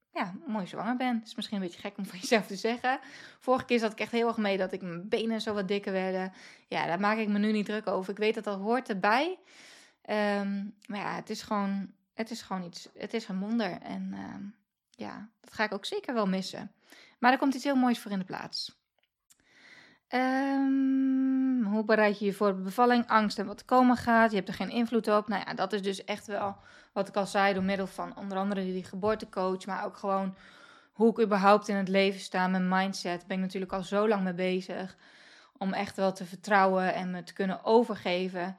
[0.09, 1.15] ja, mooi zwanger ben.
[1.15, 2.99] Het is misschien een beetje gek om van jezelf te zeggen.
[3.39, 5.91] Vorige keer zat ik echt heel erg mee dat ik mijn benen zo wat dikker
[5.91, 6.33] werden.
[6.67, 8.11] Ja, daar maak ik me nu niet druk over.
[8.11, 9.39] Ik weet dat dat hoort erbij.
[10.09, 13.81] Um, maar ja, het is gewoon, het is gewoon iets, het is een wonder.
[13.81, 14.35] En uh,
[14.89, 16.71] ja, dat ga ik ook zeker wel missen.
[17.17, 18.83] Maar er komt iets heel moois voor in de plaats.
[20.09, 24.29] Um, hoe bereid je je voor bevalling, angst en wat komen gaat?
[24.29, 25.27] Je hebt er geen invloed op.
[25.27, 26.57] Nou ja, dat is dus echt wel
[26.93, 30.35] wat ik al zei, door middel van onder andere die geboortecoach, maar ook gewoon
[30.93, 33.27] hoe ik überhaupt in het leven sta, mijn mindset.
[33.27, 34.97] Ben ik natuurlijk al zo lang mee bezig
[35.57, 38.57] om echt wel te vertrouwen en me te kunnen overgeven.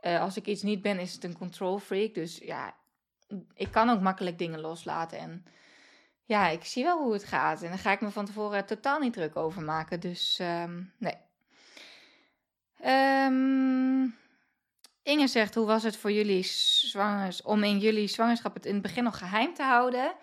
[0.00, 2.14] Uh, als ik iets niet ben, is het een control freak.
[2.14, 2.74] Dus ja,
[3.54, 5.44] ik kan ook makkelijk dingen loslaten en
[6.24, 7.62] ja, ik zie wel hoe het gaat.
[7.62, 10.00] En daar ga ik me van tevoren totaal niet druk over maken.
[10.00, 11.16] Dus um, nee.
[13.26, 14.16] Um,
[15.02, 18.82] Inge zegt, hoe was het voor jullie zwangers om in jullie zwangerschap het in het
[18.82, 20.14] begin nog geheim te houden?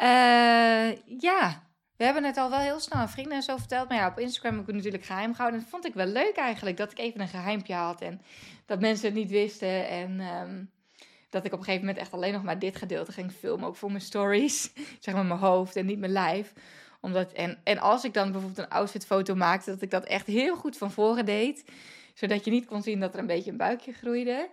[0.00, 1.62] Uh, ja,
[1.96, 3.88] we hebben het al wel heel snel aan vrienden en zo verteld.
[3.88, 5.58] Maar ja, op Instagram heb ik het natuurlijk geheim gehouden.
[5.58, 8.00] En dat vond ik wel leuk eigenlijk, dat ik even een geheimpje had.
[8.00, 8.22] En
[8.66, 9.88] dat mensen het niet wisten.
[9.88, 10.70] En um,
[11.28, 13.68] dat ik op een gegeven moment echt alleen nog maar dit gedeelte ging filmen.
[13.68, 14.72] Ook voor mijn stories.
[15.00, 16.52] zeg maar mijn hoofd en niet mijn lijf.
[17.00, 20.56] Omdat, en, en als ik dan bijvoorbeeld een outfitfoto maakte, dat ik dat echt heel
[20.56, 21.64] goed van voren deed.
[22.14, 24.50] Zodat je niet kon zien dat er een beetje een buikje groeide.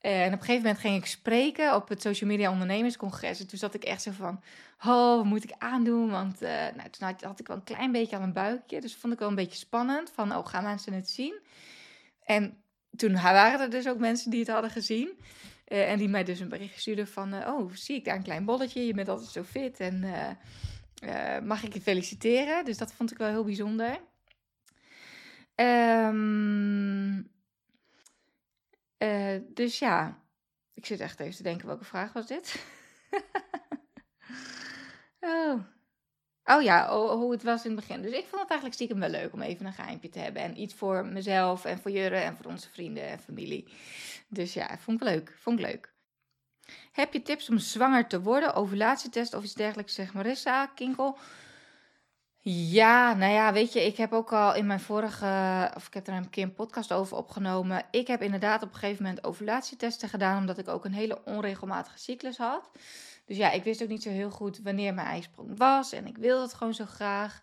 [0.00, 3.40] En op een gegeven moment ging ik spreken op het Social Media Ondernemerscongres.
[3.40, 4.42] En toen zat ik echt zo van,
[4.84, 6.10] oh, wat moet ik aandoen?
[6.10, 8.80] Want uh, nou, toen had, had, ik wel een klein beetje aan een buikje.
[8.80, 10.10] Dus vond ik wel een beetje spannend.
[10.10, 11.38] Van, oh, gaan mensen het zien?
[12.24, 12.62] En
[12.96, 15.18] toen waren er dus ook mensen die het hadden gezien.
[15.68, 18.22] Uh, en die mij dus een bericht stuurde van, uh, oh, zie ik daar een
[18.22, 20.04] klein bolletje, je bent altijd zo fit en
[21.04, 22.64] uh, mag ik je feliciteren?
[22.64, 24.00] Dus dat vond ik wel heel bijzonder.
[25.54, 27.30] Um,
[29.54, 30.22] dus ja,
[30.74, 32.64] ik zit echt even te denken, welke vraag was dit?
[35.20, 35.60] oh.
[36.50, 38.02] Oh ja, hoe het was in het begin.
[38.02, 40.42] Dus ik vond het eigenlijk stiekem wel leuk om even een geheimpje te hebben.
[40.42, 43.68] En iets voor mezelf en voor Jurre en voor onze vrienden en familie.
[44.28, 45.36] Dus ja, vond ik leuk.
[45.38, 45.92] Vond ik leuk.
[46.92, 48.54] Heb je tips om zwanger te worden?
[48.54, 51.18] Ovulatietest of iets dergelijks, zeg Marissa, Kinkel.
[52.50, 56.06] Ja, nou ja, weet je, ik heb ook al in mijn vorige, of ik heb
[56.06, 57.82] er een keer een podcast over opgenomen.
[57.90, 61.98] Ik heb inderdaad op een gegeven moment ovulatietesten gedaan, omdat ik ook een hele onregelmatige
[61.98, 62.70] cyclus had.
[63.28, 65.92] Dus ja, ik wist ook niet zo heel goed wanneer mijn ijsprong was.
[65.92, 67.42] En ik wilde het gewoon zo graag.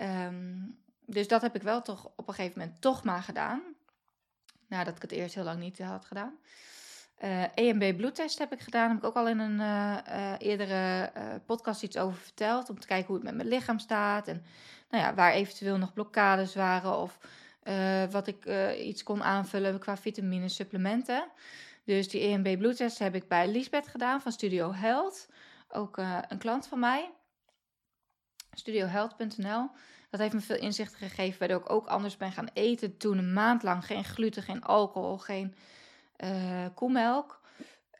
[0.00, 3.62] Um, dus dat heb ik wel toch op een gegeven moment toch maar gedaan.
[4.68, 6.38] Nadat ik het eerst heel lang niet had gedaan.
[7.22, 8.88] Uh, eh, EMB bloedtest heb ik gedaan.
[8.88, 11.12] Heb ik ook al in een uh, eerdere
[11.46, 12.70] podcast iets over verteld.
[12.70, 14.28] Om te kijken hoe het met mijn lichaam staat.
[14.28, 14.44] En
[14.90, 16.98] nou ja, waar eventueel nog blokkades waren.
[16.98, 17.18] Of
[18.10, 18.46] wat ik
[18.78, 21.24] iets kon aanvullen qua vitamine supplementen.
[21.84, 25.28] Dus die EMB bloedtest heb ik bij Lisbeth gedaan van Studio Health.
[25.68, 27.10] Ook uh, een klant van mij.
[28.50, 29.70] Studiohealth.nl.
[30.10, 32.96] Dat heeft me veel inzichten gegeven, waardoor ik ook anders ben gaan eten.
[32.96, 35.54] Toen een maand lang geen gluten, geen alcohol, geen
[36.24, 37.40] uh, koemelk.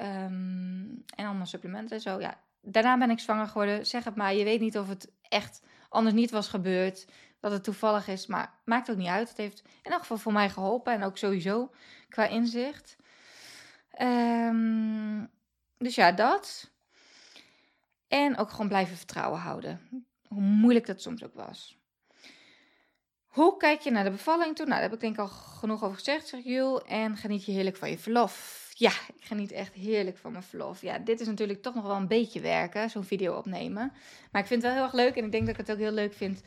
[0.00, 2.20] Um, en allemaal supplementen en zo.
[2.20, 3.86] Ja, daarna ben ik zwanger geworden.
[3.86, 7.06] Zeg het maar, je weet niet of het echt anders niet was gebeurd.
[7.40, 9.28] Dat het toevallig is, maar maakt ook niet uit.
[9.28, 11.70] Het heeft in elk geval voor mij geholpen en ook sowieso
[12.08, 12.96] qua inzicht.
[14.02, 15.30] Um,
[15.78, 16.70] dus ja, dat.
[18.08, 20.06] En ook gewoon blijven vertrouwen houden.
[20.28, 21.78] Hoe moeilijk dat soms ook was.
[23.26, 24.66] Hoe kijk je naar de bevalling toe?
[24.66, 26.86] Nou, daar heb ik denk ik al genoeg over gezegd, zegt Jul.
[26.86, 28.68] En geniet je heerlijk van je verlof.
[28.76, 30.80] Ja, ik geniet echt heerlijk van mijn verlof.
[30.80, 33.92] Ja, dit is natuurlijk toch nog wel een beetje werken, zo'n video opnemen.
[34.30, 35.82] Maar ik vind het wel heel erg leuk en ik denk dat ik het ook
[35.82, 36.42] heel leuk vind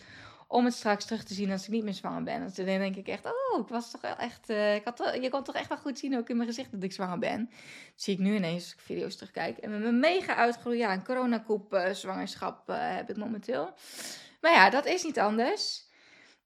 [0.48, 2.44] om het straks terug te zien als ik niet meer zwanger ben.
[2.46, 5.30] Dus dan denk ik echt, oh, ik was toch wel echt, uh, ik had, je
[5.30, 7.50] kon toch echt wel goed zien ook in mijn gezicht dat ik zwanger ben.
[7.96, 9.58] Zie ik nu ineens als ik video's terugkijk.
[9.58, 13.74] En met mijn mega uitgroeien, ja, een coronakoep uh, zwangerschap uh, heb ik momenteel.
[14.42, 15.86] Maar ja, dat is niet anders.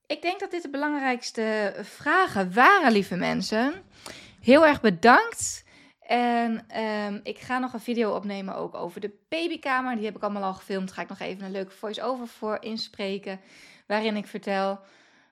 [0.06, 3.72] Ik denk dat dit de belangrijkste vragen waren, lieve mensen.
[4.40, 5.64] Heel erg bedankt.
[6.00, 9.96] En um, ik ga nog een video opnemen ook over de babykamer.
[9.96, 10.86] Die heb ik allemaal al gefilmd.
[10.86, 13.40] Daar ga ik nog even een leuke voice-over voor inspreken.
[13.92, 14.80] Waarin ik vertel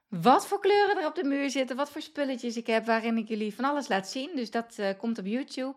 [0.08, 1.76] wat voor kleuren er op de muur zitten.
[1.76, 2.86] Wat voor spulletjes ik heb.
[2.86, 4.30] Waarin ik jullie van alles laat zien.
[4.34, 5.74] Dus dat uh, komt op YouTube.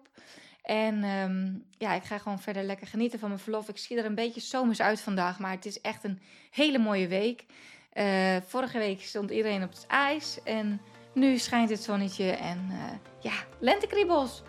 [0.61, 3.69] En um, ja, ik ga gewoon verder lekker genieten van mijn verlof.
[3.69, 5.39] Ik zie er een beetje zomers uit vandaag.
[5.39, 7.45] Maar het is echt een hele mooie week.
[7.93, 10.39] Uh, vorige week stond iedereen op het ijs.
[10.43, 10.81] En
[11.13, 12.31] nu schijnt het zonnetje.
[12.31, 12.77] En uh,
[13.19, 14.43] ja, lentekriebels.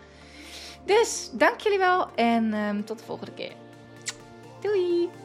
[0.85, 3.53] Dus dank jullie wel en um, tot de volgende keer.
[4.61, 5.24] Doei!